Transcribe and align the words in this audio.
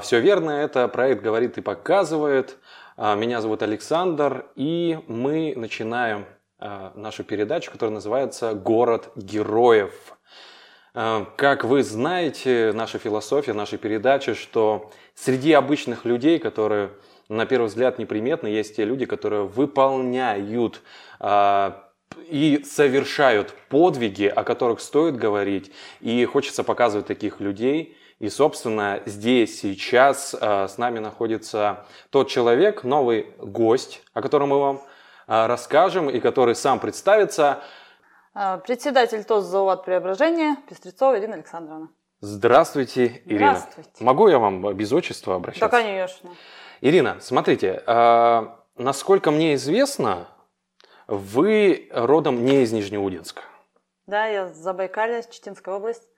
Все 0.00 0.20
верно, 0.20 0.50
это 0.50 0.88
проект 0.88 1.22
«Говорит 1.22 1.58
и 1.58 1.60
показывает». 1.60 2.58
А, 2.96 3.14
меня 3.14 3.40
зовут 3.40 3.62
Александр, 3.62 4.46
и 4.54 4.98
мы 5.06 5.54
начинаем 5.56 6.26
а, 6.58 6.92
нашу 6.94 7.24
передачу, 7.24 7.70
которая 7.70 7.94
называется 7.94 8.54
«Город 8.54 9.10
героев». 9.16 9.92
А, 10.94 11.26
как 11.36 11.64
вы 11.64 11.82
знаете, 11.82 12.72
наша 12.74 12.98
философия 12.98 13.52
нашей 13.52 13.78
передачи, 13.78 14.34
что 14.34 14.90
среди 15.14 15.52
обычных 15.52 16.04
людей, 16.04 16.38
которые 16.38 16.90
на 17.28 17.46
первый 17.46 17.66
взгляд 17.66 17.98
неприметны, 17.98 18.48
есть 18.48 18.76
те 18.76 18.84
люди, 18.84 19.06
которые 19.06 19.44
выполняют 19.44 20.82
и 22.26 22.62
совершают 22.64 23.54
подвиги, 23.68 24.24
о 24.24 24.44
которых 24.44 24.80
стоит 24.80 25.16
говорить. 25.16 25.70
И 26.00 26.24
хочется 26.24 26.64
показывать 26.64 27.06
таких 27.06 27.40
людей– 27.40 27.96
и, 28.18 28.28
собственно, 28.30 29.00
здесь, 29.06 29.60
сейчас 29.60 30.34
э, 30.34 30.66
с 30.66 30.76
нами 30.76 30.98
находится 30.98 31.86
тот 32.10 32.28
человек, 32.28 32.82
новый 32.82 33.32
гость, 33.38 34.02
о 34.12 34.22
котором 34.22 34.48
мы 34.48 34.58
вам 34.58 34.80
э, 35.28 35.46
расскажем 35.46 36.10
и 36.10 36.18
который 36.18 36.56
сам 36.56 36.80
представится. 36.80 37.62
А, 38.34 38.58
председатель 38.58 39.22
ТОС 39.22 39.44
«Зооват 39.44 39.84
Преображения» 39.84 40.56
Пестрецова 40.68 41.16
Ирина 41.18 41.34
Александровна. 41.34 41.90
Здравствуйте, 42.20 43.22
Ирина. 43.24 43.54
Здравствуйте. 43.54 44.04
Могу 44.04 44.26
я 44.26 44.40
вам 44.40 44.74
без 44.74 44.92
отчества 44.92 45.36
обращаться? 45.36 45.68
Да, 45.68 45.70
конечно. 45.70 46.30
Ирина, 46.80 47.18
смотрите, 47.20 47.84
э, 47.86 48.46
насколько 48.76 49.30
мне 49.30 49.54
известно, 49.54 50.26
вы 51.06 51.88
родом 51.92 52.44
не 52.44 52.62
из 52.62 52.72
Нижнеудинска. 52.72 53.42
Да, 54.06 54.26
я 54.26 54.48
с 54.48 54.56
Забайкалья, 54.56 55.22
Читинская 55.22 55.76
область. 55.76 56.08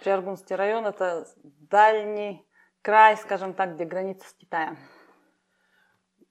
Приаргунский 0.00 0.56
район– 0.56 0.86
это 0.86 1.26
дальний 1.42 2.46
край, 2.82 3.16
скажем 3.16 3.52
так, 3.52 3.74
где 3.74 3.84
граница 3.84 4.28
с 4.28 4.32
Китаем. 4.32 4.78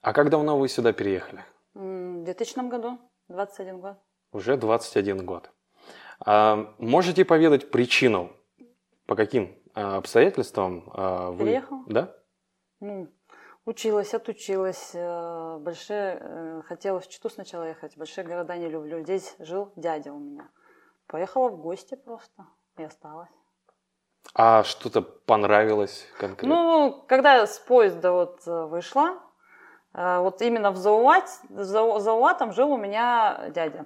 А 0.02 0.14
как 0.14 0.30
давно 0.30 0.58
вы 0.58 0.67
сюда 0.70 0.92
переехали? 0.92 1.44
В 1.73 2.23
2000 2.23 2.67
году, 2.67 3.00
21 3.28 3.80
год. 3.80 3.98
Уже 4.31 4.58
21 4.58 5.26
год. 5.26 5.52
А 6.26 6.73
можете 6.80 7.26
поведать 7.26 7.70
причину, 7.70 8.31
по 9.06 9.16
каким 9.16 9.56
а, 9.73 9.98
обстоятельствам 9.98 10.89
а, 10.94 11.31
вы... 11.31 11.45
Переехал? 11.45 11.83
Да? 11.88 12.16
Ну, 12.80 13.08
училась, 13.66 14.14
отучилась. 14.14 14.92
Э, 14.94 15.58
большие, 15.59 16.17
э, 16.20 16.61
хотела 16.66 17.00
в 17.00 17.08
Читу 17.08 17.30
сначала 17.30 17.64
ехать. 17.64 17.98
Большие 17.98 18.26
города 18.26 18.56
не 18.58 18.70
люблю. 18.70 19.02
Здесь 19.02 19.36
жил 19.39 19.72
дядя 19.76 20.14
у 20.14 20.20
меня. 20.20 20.50
Поехала 21.08 21.50
в 21.50 21.61
гости 21.61 21.95
просто 21.95 22.45
и 22.78 22.83
осталась. 22.83 23.30
А 24.34 24.64
что-то 24.64 25.02
понравилось 25.02 26.08
конкретно? 26.18 26.56
Ну, 26.56 27.04
когда 27.08 27.46
с 27.46 27.60
поезда 27.60 28.12
вот 28.12 28.42
э, 28.46 28.66
вышла, 28.66 29.18
э, 29.94 30.20
вот 30.20 30.42
именно 30.42 30.72
в 30.72 30.78
Зауат, 30.78 31.30
Зауатом 31.50 32.54
жил 32.54 32.72
у 32.72 32.78
меня 32.78 33.50
дядя. 33.50 33.86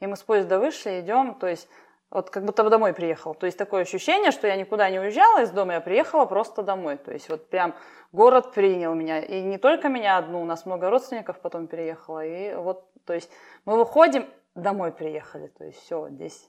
И 0.00 0.06
мы 0.06 0.16
с 0.16 0.22
поезда 0.22 0.58
вышли, 0.58 1.00
идем, 1.00 1.34
то 1.34 1.46
есть 1.46 1.68
вот 2.10 2.30
как 2.30 2.44
будто 2.44 2.64
бы 2.64 2.70
домой 2.70 2.94
приехал. 2.94 3.34
То 3.34 3.46
есть 3.46 3.58
такое 3.58 3.82
ощущение, 3.82 4.30
что 4.30 4.46
я 4.46 4.56
никуда 4.56 4.88
не 4.88 4.98
уезжала 4.98 5.42
из 5.42 5.50
дома, 5.50 5.74
я 5.74 5.80
приехала 5.80 6.24
просто 6.24 6.62
домой. 6.62 6.96
То 6.96 7.12
есть 7.12 7.28
вот 7.28 7.48
прям 7.50 7.74
город 8.12 8.52
принял 8.52 8.94
меня. 8.94 9.20
И 9.20 9.42
не 9.42 9.58
только 9.58 9.88
меня 9.88 10.16
одну, 10.16 10.40
у 10.40 10.44
нас 10.44 10.64
много 10.64 10.88
родственников 10.88 11.40
потом 11.40 11.66
переехало. 11.66 12.24
И 12.24 12.54
вот, 12.54 12.86
то 13.04 13.12
есть 13.12 13.30
мы 13.64 13.76
выходим, 13.76 14.26
домой 14.54 14.90
приехали. 14.92 15.48
То 15.48 15.64
есть 15.64 15.82
все, 15.82 16.08
здесь 16.08 16.48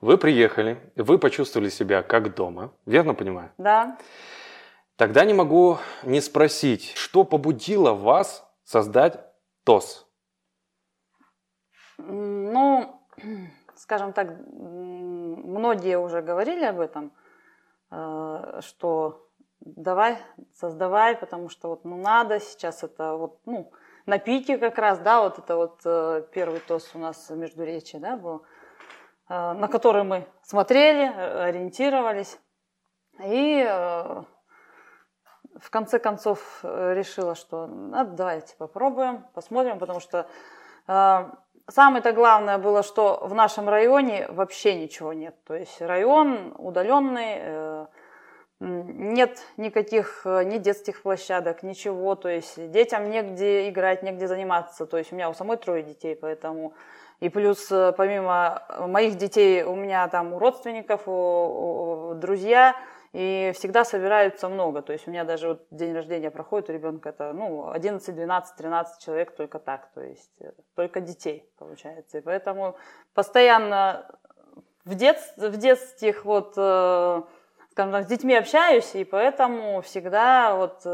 вы 0.00 0.18
приехали, 0.18 0.78
вы 0.96 1.18
почувствовали 1.18 1.68
себя 1.68 2.02
как 2.02 2.34
дома, 2.34 2.72
верно 2.86 3.14
понимаю? 3.14 3.50
Да. 3.58 3.98
Тогда 4.96 5.24
не 5.24 5.34
могу 5.34 5.78
не 6.02 6.20
спросить, 6.20 6.94
что 6.96 7.24
побудило 7.24 7.92
вас 7.92 8.48
создать 8.64 9.20
ТОС? 9.64 10.06
Ну, 11.98 13.00
скажем 13.76 14.12
так, 14.12 14.28
многие 14.52 15.98
уже 15.98 16.22
говорили 16.22 16.64
об 16.64 16.80
этом, 16.80 17.12
э, 17.90 18.60
что 18.62 19.28
давай, 19.60 20.18
создавай, 20.54 21.16
потому 21.16 21.48
что 21.48 21.68
вот 21.68 21.84
ну 21.84 21.96
надо 21.96 22.40
сейчас 22.40 22.82
это 22.82 23.16
вот, 23.16 23.40
ну, 23.46 23.72
на 24.06 24.18
пике 24.18 24.56
как 24.58 24.78
раз, 24.78 24.98
да, 25.00 25.20
вот 25.20 25.38
это 25.38 25.56
вот 25.56 25.80
э, 25.84 26.26
первый 26.32 26.60
ТОС 26.60 26.90
у 26.94 26.98
нас 26.98 27.28
между 27.30 27.64
речи, 27.64 27.98
да, 27.98 28.16
был. 28.16 28.44
Э, 29.28 29.52
на 29.52 29.68
который 29.68 30.04
мы 30.04 30.26
смотрели, 30.42 31.10
э, 31.10 31.44
ориентировались. 31.48 32.38
И 33.24 33.64
э, 33.66 34.22
в 35.58 35.70
конце 35.70 35.98
концов 35.98 36.60
решила, 36.62 37.34
что 37.34 37.66
ну, 37.66 38.04
давайте 38.04 38.54
попробуем, 38.56 39.24
посмотрим, 39.34 39.78
потому 39.78 40.00
что 40.00 40.28
самое-то 40.86 42.12
главное 42.12 42.58
было, 42.58 42.82
что 42.82 43.18
в 43.22 43.34
нашем 43.34 43.68
районе 43.68 44.28
вообще 44.28 44.74
ничего 44.74 45.14
нет. 45.14 45.34
То 45.44 45.54
есть 45.54 45.80
район 45.80 46.54
удаленный, 46.58 47.88
нет 48.60 49.40
никаких 49.56 50.26
ни 50.26 50.58
детских 50.58 51.00
площадок, 51.00 51.62
ничего. 51.62 52.14
То 52.16 52.28
есть 52.28 52.70
детям 52.70 53.08
негде 53.08 53.70
играть, 53.70 54.02
негде 54.02 54.28
заниматься. 54.28 54.84
То 54.84 54.98
есть 54.98 55.10
у 55.12 55.16
меня 55.16 55.30
у 55.30 55.34
самой 55.34 55.56
трое 55.56 55.82
детей, 55.82 56.14
поэтому 56.14 56.74
и 57.20 57.28
плюс, 57.28 57.70
э, 57.72 57.92
помимо 57.96 58.62
моих 58.86 59.16
детей, 59.16 59.62
у 59.62 59.74
меня 59.74 60.08
там 60.08 60.34
у 60.34 60.38
родственников, 60.38 61.02
у, 61.06 62.10
у, 62.10 62.14
друзья, 62.14 62.76
и 63.12 63.52
всегда 63.54 63.84
собираются 63.84 64.48
много. 64.48 64.82
То 64.82 64.92
есть 64.92 65.08
у 65.08 65.10
меня 65.10 65.24
даже 65.24 65.48
вот 65.48 65.66
день 65.70 65.94
рождения 65.94 66.30
проходит 66.30 66.68
у 66.68 66.72
ребенка, 66.72 67.08
это 67.08 67.32
ну, 67.32 67.70
11, 67.70 68.14
12, 68.14 68.56
13 68.56 69.02
человек 69.02 69.34
только 69.34 69.58
так, 69.58 69.90
то 69.94 70.02
есть 70.02 70.30
э, 70.40 70.52
только 70.74 71.00
детей 71.00 71.48
получается. 71.58 72.18
И 72.18 72.20
поэтому 72.20 72.76
постоянно 73.14 74.06
в, 74.84 74.94
дет, 74.94 75.18
в 75.38 75.56
детских 75.56 76.26
вот, 76.26 76.52
э, 76.58 77.22
скажем 77.70 77.92
так, 77.92 78.04
с 78.04 78.06
детьми 78.06 78.34
общаюсь, 78.34 78.94
и 78.94 79.04
поэтому 79.04 79.80
всегда 79.80 80.54
вот 80.54 80.86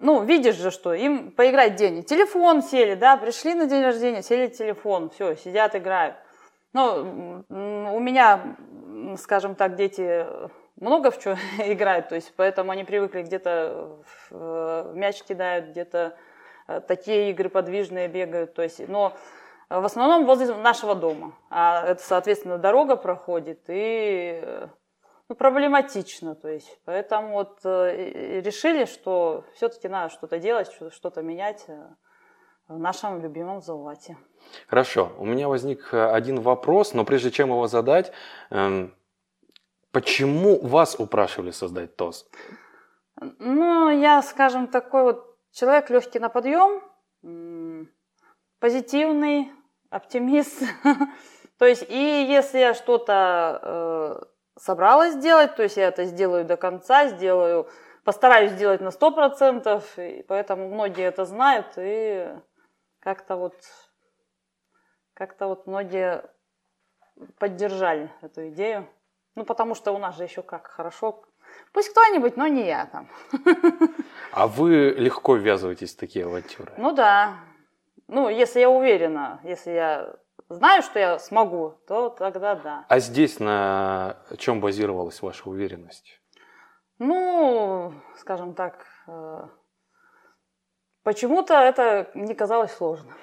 ну, 0.00 0.24
видишь 0.24 0.56
же, 0.56 0.70
что 0.70 0.92
им 0.92 1.30
поиграть 1.30 1.76
день. 1.76 2.02
Телефон 2.02 2.62
сели, 2.62 2.94
да, 2.94 3.16
пришли 3.16 3.54
на 3.54 3.66
день 3.66 3.82
рождения, 3.82 4.22
сели 4.22 4.48
телефон, 4.48 5.10
все, 5.10 5.36
сидят, 5.36 5.74
играют. 5.74 6.16
Ну, 6.72 7.44
у 7.48 8.00
меня, 8.00 8.56
скажем 9.18 9.54
так, 9.54 9.76
дети 9.76 10.26
много 10.76 11.10
в 11.10 11.14
что 11.14 11.36
играют, 11.58 12.08
то 12.08 12.14
есть 12.14 12.32
поэтому 12.36 12.72
они 12.72 12.84
привыкли 12.84 13.22
где-то 13.22 13.98
в 14.30 14.92
мяч 14.94 15.22
кидают, 15.22 15.66
где-то 15.70 16.16
э, 16.66 16.80
такие 16.80 17.30
игры 17.30 17.48
подвижные 17.48 18.08
бегают, 18.08 18.54
то 18.54 18.62
есть, 18.62 18.86
но 18.88 19.16
в 19.70 19.84
основном 19.84 20.26
возле 20.26 20.54
нашего 20.54 20.94
дома, 20.94 21.32
а 21.50 21.86
это, 21.86 22.02
соответственно, 22.02 22.58
дорога 22.58 22.96
проходит, 22.96 23.60
и 23.68 24.40
э, 24.42 24.66
ну, 25.28 25.34
проблематично. 25.34 26.34
То 26.34 26.48
есть, 26.48 26.78
поэтому 26.84 27.34
вот 27.34 27.60
э, 27.64 28.40
решили, 28.40 28.84
что 28.84 29.44
все-таки 29.54 29.88
надо 29.88 30.12
что-то 30.12 30.38
делать, 30.38 30.70
что-то 30.90 31.22
менять 31.22 31.64
э, 31.68 31.88
в 32.68 32.78
нашем 32.78 33.22
любимом 33.22 33.62
Завуате. 33.62 34.16
Хорошо, 34.68 35.12
у 35.18 35.24
меня 35.24 35.48
возник 35.48 35.92
э, 35.92 36.10
один 36.10 36.40
вопрос, 36.40 36.92
но 36.92 37.04
прежде 37.04 37.30
чем 37.30 37.48
его 37.50 37.66
задать, 37.66 38.12
э, 38.50 38.88
почему 39.92 40.60
вас 40.60 40.96
упрашивали 40.98 41.52
создать 41.52 41.96
ТОС? 41.96 42.28
Ну, 43.38 43.88
я, 43.90 44.20
скажем, 44.22 44.66
такой 44.66 45.04
вот 45.04 45.38
человек 45.52 45.88
легкий 45.88 46.18
на 46.18 46.28
подъем, 46.28 46.82
позитивный, 48.58 49.52
оптимист. 49.88 50.62
То 51.58 51.64
есть, 51.64 51.86
и 51.88 52.26
если 52.28 52.58
я 52.58 52.74
что-то 52.74 54.28
собралась 54.58 55.14
сделать, 55.14 55.56
то 55.56 55.62
есть 55.62 55.76
я 55.76 55.88
это 55.88 56.04
сделаю 56.04 56.44
до 56.44 56.56
конца, 56.56 57.08
сделаю, 57.08 57.68
постараюсь 58.04 58.52
сделать 58.52 58.80
на 58.80 58.90
сто 58.90 59.10
процентов, 59.10 59.98
и 59.98 60.24
поэтому 60.28 60.68
многие 60.68 61.04
это 61.04 61.24
знают, 61.24 61.66
и 61.76 62.28
как-то 63.00 63.36
вот, 63.36 63.56
как-то 65.14 65.46
вот 65.46 65.66
многие 65.66 66.24
поддержали 67.38 68.10
эту 68.22 68.48
идею. 68.48 68.88
Ну, 69.34 69.44
потому 69.44 69.74
что 69.74 69.92
у 69.92 69.98
нас 69.98 70.16
же 70.16 70.24
еще 70.24 70.42
как 70.42 70.68
хорошо. 70.68 71.24
Пусть 71.72 71.90
кто-нибудь, 71.90 72.36
но 72.36 72.46
не 72.46 72.66
я 72.66 72.86
там. 72.86 73.08
А 74.32 74.46
вы 74.46 74.90
легко 74.90 75.34
ввязываетесь 75.34 75.94
в 75.94 75.98
такие 75.98 76.24
авантюры? 76.24 76.72
Ну 76.76 76.92
да. 76.92 77.34
Ну, 78.06 78.28
если 78.28 78.60
я 78.60 78.70
уверена, 78.70 79.40
если 79.44 79.70
я 79.72 80.16
знаю, 80.54 80.82
что 80.82 80.98
я 80.98 81.18
смогу, 81.18 81.74
то 81.86 82.08
тогда 82.10 82.54
да. 82.54 82.86
А 82.88 82.98
здесь 82.98 83.40
на 83.40 84.16
чем 84.38 84.60
базировалась 84.60 85.22
ваша 85.22 85.48
уверенность? 85.48 86.20
Ну, 86.98 87.92
скажем 88.16 88.54
так, 88.54 88.86
э, 89.06 89.48
почему-то 91.02 91.54
это 91.54 92.10
не 92.14 92.34
казалось 92.34 92.72
сложным. 92.72 93.14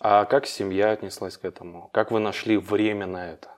А 0.00 0.24
как 0.26 0.46
семья 0.46 0.90
отнеслась 0.90 1.36
к 1.36 1.44
этому? 1.44 1.88
Как 1.92 2.10
вы 2.10 2.20
нашли 2.20 2.56
время 2.56 3.06
на 3.06 3.32
это? 3.32 3.48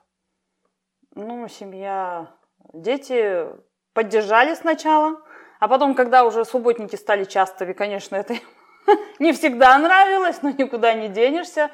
Ну, 1.13 1.47
семья, 1.47 2.33
дети 2.73 3.47
поддержали 3.93 4.55
сначала, 4.55 5.21
а 5.59 5.67
потом, 5.67 5.93
когда 5.93 6.23
уже 6.23 6.45
субботники 6.45 6.95
стали 6.95 7.25
частыми, 7.25 7.73
конечно, 7.73 8.15
это 8.15 8.35
не 9.19 9.33
всегда 9.33 9.77
нравилось, 9.77 10.41
но 10.41 10.49
никуда 10.49 10.93
не 10.93 11.09
денешься. 11.09 11.69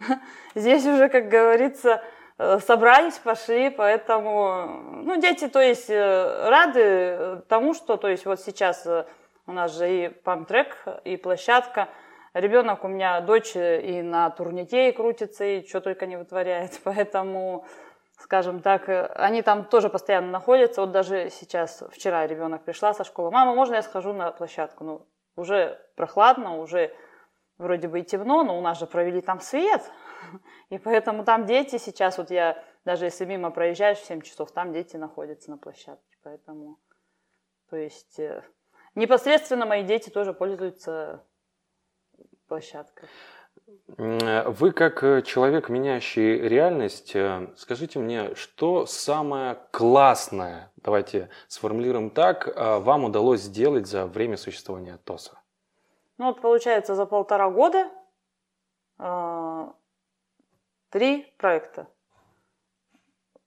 Здесь 0.54 0.86
уже, 0.86 1.08
как 1.08 1.28
говорится, 1.28 2.02
э, 2.38 2.58
собрались, 2.60 3.18
пошли, 3.18 3.70
поэтому, 3.70 4.66
ну, 5.04 5.20
дети, 5.20 5.48
то 5.48 5.60
есть, 5.60 5.90
э, 5.90 6.48
рады 6.48 7.42
тому, 7.48 7.74
что, 7.74 7.96
то 7.96 8.08
есть, 8.08 8.26
вот 8.26 8.40
сейчас 8.40 8.86
э, 8.86 9.04
у 9.46 9.52
нас 9.52 9.76
же 9.76 10.04
и 10.04 10.08
памтрек, 10.08 10.76
и 11.04 11.16
площадка, 11.16 11.88
ребенок 12.34 12.84
у 12.84 12.88
меня, 12.88 13.20
дочь 13.20 13.56
и 13.56 14.02
на 14.02 14.30
турнике 14.30 14.88
и 14.88 14.92
крутится, 14.92 15.44
и 15.44 15.66
что 15.66 15.80
только 15.80 16.06
не 16.06 16.16
вытворяет, 16.16 16.80
поэтому, 16.84 17.66
скажем 18.18 18.60
так, 18.60 18.88
они 19.16 19.42
там 19.42 19.64
тоже 19.64 19.88
постоянно 19.88 20.30
находятся, 20.30 20.80
вот 20.82 20.90
даже 20.90 21.30
сейчас, 21.30 21.82
вчера 21.90 22.26
ребенок 22.26 22.64
пришла 22.64 22.94
со 22.94 23.04
школы, 23.04 23.30
мама, 23.30 23.54
можно 23.54 23.76
я 23.76 23.82
схожу 23.82 24.12
на 24.12 24.30
площадку? 24.30 24.84
Ну, 24.84 25.06
уже 25.36 25.80
прохладно, 25.96 26.58
уже 26.58 26.92
вроде 27.62 27.88
бы 27.88 28.00
и 28.00 28.04
темно, 28.04 28.44
но 28.44 28.58
у 28.58 28.60
нас 28.60 28.78
же 28.78 28.86
провели 28.86 29.20
там 29.20 29.40
свет. 29.40 29.90
И 30.70 30.78
поэтому 30.78 31.24
там 31.24 31.46
дети 31.46 31.78
сейчас, 31.78 32.18
вот 32.18 32.30
я, 32.30 32.62
даже 32.84 33.06
если 33.06 33.24
мимо 33.24 33.50
проезжаешь 33.50 33.98
в 33.98 34.04
7 34.04 34.20
часов, 34.20 34.52
там 34.52 34.72
дети 34.72 34.96
находятся 34.96 35.50
на 35.50 35.56
площадке. 35.56 36.16
Поэтому, 36.22 36.78
то 37.70 37.76
есть, 37.76 38.18
э, 38.18 38.42
непосредственно 38.94 39.66
мои 39.66 39.82
дети 39.84 40.10
тоже 40.10 40.34
пользуются 40.34 41.24
площадкой. 42.46 43.08
Вы 43.96 44.72
как 44.72 45.02
э, 45.04 45.22
человек, 45.22 45.68
меняющий 45.68 46.38
реальность, 46.38 47.14
э, 47.14 47.48
скажите 47.56 47.98
мне, 47.98 48.34
что 48.34 48.86
самое 48.86 49.58
классное, 49.70 50.72
давайте 50.76 51.28
сформулируем 51.48 52.10
так, 52.10 52.48
э, 52.48 52.78
вам 52.78 53.04
удалось 53.04 53.40
сделать 53.40 53.86
за 53.86 54.06
время 54.06 54.36
существования 54.36 54.98
ТОСа? 55.04 55.41
Ну 56.18 56.26
вот 56.26 56.40
получается 56.40 56.94
за 56.94 57.06
полтора 57.06 57.50
года 57.50 57.90
три 60.90 61.34
проекта. 61.38 61.86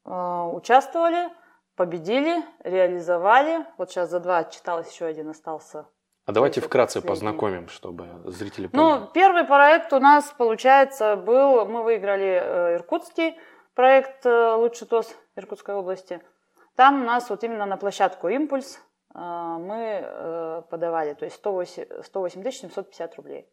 Участвовали, 0.04 1.32
победили, 1.76 2.44
реализовали. 2.64 3.66
Вот 3.78 3.92
сейчас 3.92 4.10
за 4.10 4.20
два 4.20 4.40
отчиталась, 4.40 4.92
еще 4.92 5.06
один 5.06 5.30
остался 5.30 5.88
а 6.26 6.32
давайте 6.32 6.60
вкратце 6.60 7.02
познакомим, 7.02 7.70
чтобы 7.70 8.08
зрители 8.26 8.68
ну, 8.74 8.80
поняли. 8.80 9.00
Ну, 9.00 9.08
первый 9.14 9.44
проект 9.44 9.94
у 9.94 10.00
нас, 10.00 10.34
получается, 10.36 11.16
был, 11.16 11.66
мы 11.66 11.84
выиграли 11.84 12.42
э, 12.42 12.76
иркутский 12.78 13.38
проект 13.76 14.26
э, 14.26 14.54
«Лучший 14.56 14.88
ТОС» 14.88 15.16
Иркутской 15.36 15.76
области. 15.76 16.22
Там 16.76 17.04
у 17.04 17.06
нас 17.06 17.30
вот 17.30 17.44
именно 17.44 17.68
на 17.68 17.78
площадку 17.78 18.28
«Импульс» 18.28 18.82
мы 19.18 20.64
подавали, 20.70 21.14
то 21.14 21.24
есть 21.26 21.38
108, 21.38 22.04
108 22.04 22.52
750 22.52 23.16
рублей. 23.16 23.50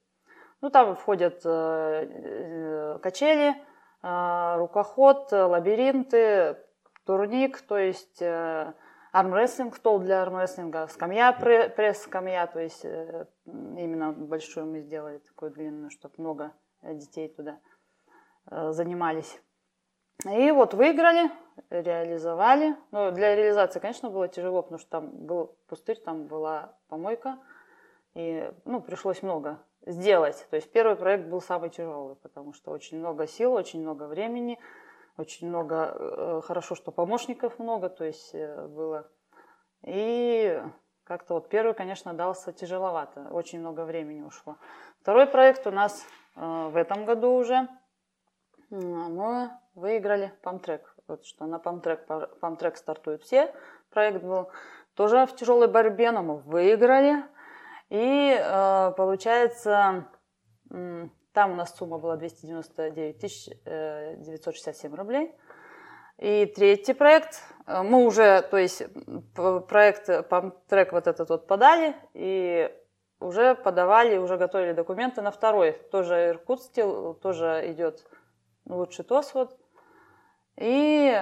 Ну, 0.60 0.70
там 0.70 0.96
входят 0.96 1.42
качели, 3.02 3.54
рукоход, 4.02 5.30
лабиринты, 5.30 6.58
турник, 7.04 7.60
то 7.60 7.78
есть 7.78 8.20
армрестлинг, 9.12 9.76
стол 9.76 10.00
для 10.00 10.22
армрестлинга, 10.22 10.88
скамья, 10.88 11.32
пресс-скамья, 11.32 12.46
то 12.46 12.58
есть 12.58 12.84
э, 12.84 13.26
именно 13.44 14.12
большую 14.12 14.66
мы 14.66 14.80
сделали, 14.80 15.18
такую 15.18 15.52
длинную, 15.52 15.90
чтобы 15.90 16.14
много 16.16 16.52
детей 16.82 17.28
туда 17.28 17.60
э, 18.50 18.72
занимались. 18.72 19.40
И 20.24 20.50
вот 20.50 20.74
выиграли, 20.74 21.30
реализовали. 21.70 22.76
Но 22.90 23.06
ну, 23.06 23.12
для 23.12 23.34
реализации, 23.34 23.80
конечно, 23.80 24.10
было 24.10 24.28
тяжело, 24.28 24.62
потому 24.62 24.78
что 24.78 24.90
там 24.90 25.10
был 25.10 25.56
пустырь, 25.68 25.98
там 25.98 26.26
была 26.26 26.76
помойка. 26.88 27.38
И 28.14 28.52
ну, 28.64 28.80
пришлось 28.80 29.22
много 29.22 29.58
сделать. 29.84 30.46
То 30.50 30.56
есть 30.56 30.70
первый 30.70 30.96
проект 30.96 31.26
был 31.26 31.40
самый 31.40 31.70
тяжелый, 31.70 32.16
потому 32.16 32.52
что 32.52 32.70
очень 32.70 32.98
много 32.98 33.26
сил, 33.26 33.52
очень 33.52 33.80
много 33.80 34.04
времени– 34.04 34.58
очень 35.16 35.48
много, 35.48 35.94
э, 35.94 36.40
хорошо, 36.44 36.74
что 36.74 36.90
помощников 36.90 37.58
много, 37.58 37.88
то 37.88 38.04
есть 38.04 38.34
э, 38.34 38.66
было. 38.66 39.08
И 39.82 40.62
как-то 41.04 41.34
вот 41.34 41.48
первый, 41.48 41.74
конечно, 41.74 42.14
дался 42.14 42.52
тяжеловато, 42.52 43.28
очень 43.30 43.60
много 43.60 43.84
времени 43.84 44.22
ушло. 44.22 44.56
Второй 45.00 45.26
проект 45.26 45.66
у 45.66 45.70
нас 45.70 46.06
э, 46.36 46.68
в 46.70 46.76
этом 46.76 47.04
году 47.04 47.34
уже. 47.34 47.68
Мы 48.72 49.50
выиграли 49.74 50.32
памтрек. 50.42 50.96
Вот 51.06 51.26
что 51.26 51.44
на 51.44 51.58
памтрек, 51.58 52.06
памтрек 52.40 52.76
стартуют 52.78 53.22
все. 53.22 53.54
Проект 53.90 54.22
был 54.22 54.50
тоже 54.94 55.26
в 55.26 55.36
тяжелой 55.36 55.68
борьбе, 55.68 56.10
но 56.10 56.22
мы 56.22 56.38
выиграли. 56.38 57.22
И 57.90 58.34
получается, 58.96 60.08
там 60.70 61.52
у 61.52 61.54
нас 61.54 61.74
сумма 61.76 61.98
была 61.98 62.16
299 62.16 63.18
тысяч 63.18 63.52
967 63.64 64.92
э, 64.92 64.96
рублей. 64.96 65.34
И 66.18 66.46
третий 66.46 66.94
проект, 66.94 67.42
э, 67.66 67.82
мы 67.82 68.06
уже, 68.06 68.42
то 68.42 68.56
есть 68.56 68.82
проект, 69.68 70.06
трек 70.68 70.92
вот 70.92 71.06
этот 71.06 71.28
вот 71.28 71.46
подали, 71.46 71.94
и 72.14 72.70
уже 73.20 73.54
подавали, 73.54 74.18
уже 74.18 74.36
готовили 74.36 74.72
документы 74.72 75.20
на 75.22 75.30
второй, 75.30 75.72
тоже 75.90 76.30
Иркутский, 76.30 77.14
тоже 77.20 77.64
идет 77.72 78.06
лучший 78.68 79.04
ТОС 79.04 79.34
вот. 79.34 79.58
И 80.56 81.18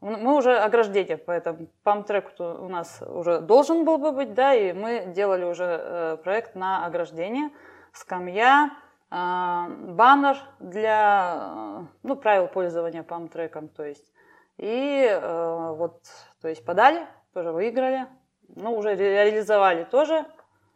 мы 0.00 0.36
уже 0.36 0.56
ограждение 0.56 1.16
по 1.16 1.32
этому 1.32 1.68
пам-треку 1.82 2.44
у 2.44 2.68
нас 2.68 3.02
уже 3.02 3.40
должен 3.40 3.84
был 3.84 3.98
бы 3.98 4.12
быть, 4.12 4.34
да, 4.34 4.54
и 4.54 4.72
мы 4.72 5.06
делали 5.06 5.44
уже 5.44 5.64
э, 5.64 6.16
проект 6.22 6.54
на 6.54 6.86
ограждение, 6.86 7.50
скамья, 7.92 8.70
а, 9.10 9.68
баннер 9.68 10.36
для 10.60 11.86
ну, 12.02 12.16
правил 12.16 12.48
пользования 12.48 13.02
пам-треком, 13.02 13.68
то 13.68 13.84
есть. 13.84 14.12
И 14.56 15.06
э, 15.08 15.74
вот, 15.76 16.02
то 16.40 16.48
есть 16.48 16.64
подали, 16.64 17.06
тоже 17.32 17.52
выиграли, 17.52 18.06
ну, 18.48 18.76
уже 18.76 18.94
реализовали 18.94 19.84
тоже, 19.84 20.24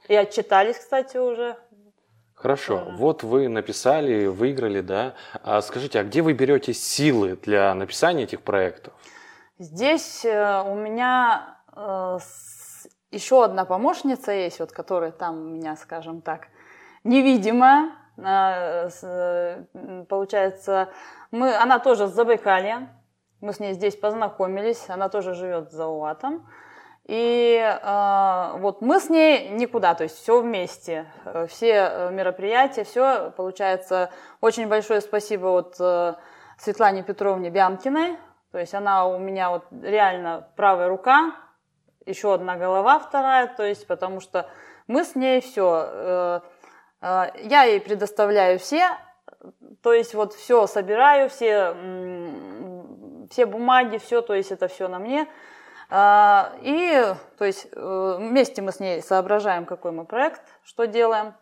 и 0.08 0.14
отчитались, 0.14 0.79
кстати, 0.79 1.17
уже. 1.17 1.56
Хорошо, 2.40 2.79
тоже. 2.79 2.96
вот 2.96 3.23
вы 3.23 3.49
написали, 3.49 4.27
выиграли, 4.27 4.81
да. 4.81 5.15
А 5.43 5.60
скажите, 5.60 6.01
а 6.01 6.05
где 6.05 6.22
вы 6.22 6.32
берете 6.32 6.72
силы 6.72 7.39
для 7.43 7.74
написания 7.74 8.24
этих 8.24 8.43
проектов? 8.43 8.94
Здесь 9.58 10.24
э, 10.24 10.62
у 10.62 10.74
меня 10.74 11.58
э, 11.74 12.19
еще 13.10 13.44
одна 13.44 13.65
помощница 13.65 14.32
есть, 14.32 14.60
вот, 14.60 14.72
которая 14.72 15.10
там 15.10 15.39
у 15.39 15.48
меня, 15.48 15.77
скажем 15.77 16.20
так, 16.22 16.48
невидимая, 17.05 17.91
Э, 18.19 19.65
получается, 20.08 20.89
мы, 21.31 21.55
она 21.55 21.79
тоже 21.79 22.08
с 22.08 22.12
Забайкалья, 22.12 22.89
мы 23.41 23.53
с 23.53 23.60
ней 23.60 23.74
здесь 23.74 23.96
познакомились, 23.96 24.86
она 24.89 25.08
тоже 25.08 25.34
живет 25.34 25.70
за 25.70 25.86
Уатом. 25.86 26.48
И 27.08 27.58
э, 27.58 28.53
вот 28.58 28.82
мы 28.82 29.00
с 29.00 29.08
ней 29.08 29.48
никуда, 29.48 29.94
то 29.94 30.05
есть 30.05 30.19
все 30.19 30.43
вместе, 30.43 31.06
э, 31.24 31.46
все 31.48 31.72
э, 31.91 32.10
мероприятия, 32.10 32.84
все 32.84 33.31
получается. 33.31 34.10
Очень 34.43 34.69
большое 34.69 35.00
спасибо 35.00 35.46
вот 35.46 35.77
э, 35.81 36.15
Светлане 36.58 37.03
Петровне 37.03 37.48
Бямкиной, 37.48 38.19
то 38.53 38.58
есть 38.58 38.74
она 38.74 39.06
у 39.06 39.19
меня 39.19 39.48
вот 39.48 39.65
реально 39.82 40.48
правая 40.55 40.88
рука, 40.88 41.34
еще 42.05 42.34
одна 42.34 42.56
голова 42.56 42.98
вторая, 42.98 43.46
то 43.46 43.65
есть 43.65 43.86
потому 43.86 44.20
что 44.20 44.46
мы 44.86 45.03
с 45.03 45.15
ней 45.15 45.41
все. 45.41 45.88
Э, 45.91 46.41
а, 47.00 47.31
я 47.43 47.62
ей 47.62 47.81
предоставляю 47.81 48.58
все, 48.58 48.86
то 49.82 49.94
есть 49.94 50.12
вот 50.12 50.34
все 50.34 50.67
собираю, 50.67 51.31
все, 51.31 51.74
все 53.31 53.46
бумаги, 53.46 53.98
все, 53.98 54.20
то 54.20 54.34
есть 54.34 54.50
это 54.50 54.69
все 54.69 54.88
на 54.88 54.98
мне. 54.98 55.27
А, 55.90 56.52
и 56.60 57.14
то 57.38 57.44
есть 57.44 57.66
э, 57.72 58.16
вместе 58.18 58.60
мы 58.60 58.72
с 58.72 58.80
ней 58.80 59.02
соображаем, 59.02 59.64
какой 59.64 59.92
мы 59.92 60.04
проект, 60.04 60.42
что 60.62 60.86
делаем. 60.86 61.34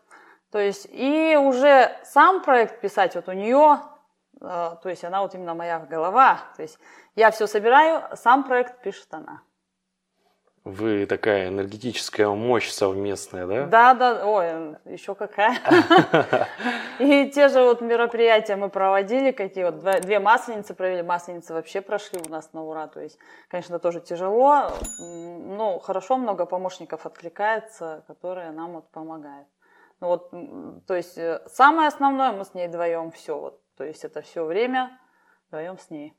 То 0.53 0.59
есть 0.61 0.87
и 0.91 1.37
уже 1.37 1.91
сам 2.05 2.43
проект 2.43 2.81
писать 2.81 3.17
вот 3.17 3.29
у 3.29 3.33
нее, 3.33 3.81
а, 4.41 4.77
то 4.77 4.89
есть 4.89 5.05
она 5.05 5.23
вот 5.23 5.35
именно 5.35 5.55
моя 5.55 5.81
голова. 5.81 6.41
То 6.57 6.63
есть 6.63 6.79
я 7.17 7.31
все 7.31 7.47
собираю, 7.47 8.05
сам 8.17 8.45
проект 8.45 8.83
пишет 8.83 9.13
она. 9.13 9.43
Вы 10.67 11.07
такая 11.07 11.47
энергетическая 11.47 12.27
мощь 12.29 12.71
совместная, 12.71 13.47
да? 13.47 13.67
Да, 13.67 13.95
да, 13.95 14.27
ой, 14.27 14.77
еще 14.85 15.15
какая. 15.15 15.57
И 16.99 17.31
те 17.31 17.47
же 17.47 17.63
вот 17.63 17.81
мероприятия 17.83 18.57
мы 18.57 18.69
проводили, 18.69 19.31
какие 19.31 19.63
вот 19.63 19.79
две 20.01 20.19
масленицы 20.19 20.75
провели, 20.75 21.03
масленицы 21.03 21.55
вообще 21.55 21.81
прошли 21.81 22.19
у 22.27 22.29
нас 22.29 22.53
на 22.53 22.65
ура, 22.65 22.89
то 22.89 23.01
есть, 23.01 23.17
конечно, 23.47 23.79
тоже 23.79 24.01
тяжело, 24.01 24.73
но 24.99 25.79
хорошо 25.79 26.17
много 26.17 26.47
помощников 26.47 27.07
откликается, 27.07 28.03
которые 28.09 28.51
нам 28.51 28.73
вот 28.73 28.91
помогают. 28.91 29.47
Ну 30.01 30.09
вот, 30.09 30.31
то 30.89 30.97
есть, 30.97 31.17
э, 31.17 31.43
самое 31.47 31.87
основное 31.87 32.33
мы 32.33 32.45
с 32.45 32.55
ней 32.55 32.67
вдвоем 32.67 33.13
все, 33.13 33.39
вот, 33.39 33.61
то 33.77 33.85
есть 33.85 34.05
это 34.05 34.21
все 34.21 34.45
время 34.45 34.99
вдвоем 35.47 35.79
с 35.79 35.91
ней. 35.91 36.13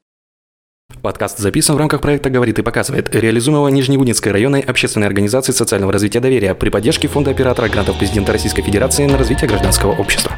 Подкаст 1.01 1.37
записан 1.37 1.75
в 1.75 1.79
рамках 1.79 2.01
проекта 2.01 2.29
«Говорит 2.29 2.59
и 2.59 2.61
показывает», 2.63 3.13
реализуемого 3.13 3.67
Нижневудинской 3.67 4.31
районной 4.31 4.61
общественной 4.61 5.07
организации 5.07 5.51
социального 5.51 5.93
развития 5.93 6.19
доверия 6.19 6.55
при 6.55 6.69
поддержке 6.69 7.07
Фонда 7.07 7.31
оператора 7.31 7.67
грантов 7.69 7.97
президента 7.97 8.33
Российской 8.33 8.63
Федерации 8.63 9.05
на 9.05 9.17
развитие 9.17 9.47
гражданского 9.47 9.93
общества. 9.93 10.33